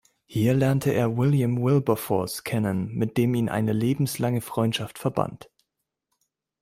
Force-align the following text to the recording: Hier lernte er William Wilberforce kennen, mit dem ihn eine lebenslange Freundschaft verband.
Hier 0.25 0.55
lernte 0.55 0.89
er 0.95 1.15
William 1.15 1.61
Wilberforce 1.61 2.43
kennen, 2.43 2.91
mit 2.95 3.17
dem 3.17 3.35
ihn 3.35 3.49
eine 3.49 3.71
lebenslange 3.71 4.41
Freundschaft 4.41 4.97
verband. 4.97 5.51